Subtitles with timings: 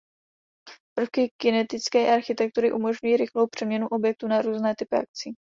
[0.97, 5.33] Prvky kinetické architektury umožňují rychlou přeměnu objektu na různé typy akcí.